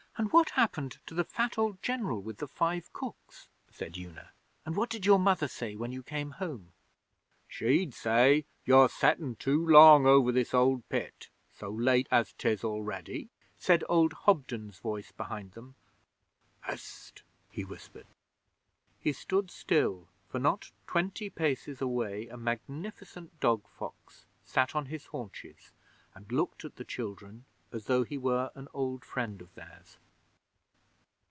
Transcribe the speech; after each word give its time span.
'And 0.17 0.31
what 0.31 0.51
happened 0.51 0.99
to 1.07 1.15
the 1.15 1.23
fat 1.23 1.57
old 1.57 1.81
General 1.81 2.21
with 2.21 2.37
the 2.37 2.47
five 2.47 2.93
cooks?' 2.93 3.47
said 3.71 3.97
Una. 3.97 4.33
'And 4.63 4.75
what 4.75 4.89
did 4.91 5.03
your 5.03 5.17
Mother 5.17 5.47
say 5.47 5.75
when 5.75 5.91
you 5.91 6.03
came 6.03 6.31
home?...' 6.31 6.73
'She'd 7.47 7.95
say 7.95 8.45
you're 8.63 8.87
settin' 8.89 9.35
too 9.37 9.65
long 9.67 10.05
over 10.05 10.31
this 10.31 10.53
old 10.53 10.87
pit, 10.89 11.29
so 11.51 11.71
late 11.71 12.07
as 12.11 12.33
'tis 12.33 12.63
already,' 12.63 13.31
said 13.57 13.83
old 13.89 14.13
Hobden's 14.13 14.77
voice 14.77 15.11
behind 15.11 15.53
them. 15.53 15.73
'Hst!' 16.65 17.23
he 17.49 17.63
whispered. 17.65 18.05
He 18.99 19.13
stood 19.13 19.49
still, 19.49 20.07
for 20.27 20.37
not 20.39 20.69
twenty 20.85 21.31
paces 21.31 21.81
away 21.81 22.27
a 22.27 22.37
magnificent 22.37 23.39
dog 23.39 23.67
fox 23.67 24.27
sat 24.45 24.75
on 24.75 24.85
his 24.85 25.07
haunches 25.07 25.71
and 26.13 26.31
looked 26.31 26.63
at 26.63 26.75
the 26.75 26.85
children 26.85 27.45
as 27.71 27.85
though 27.85 28.03
he 28.03 28.19
were 28.19 28.51
an 28.53 28.67
old 28.75 29.03
friend 29.03 29.41
of 29.41 29.51
theirs. 29.55 29.97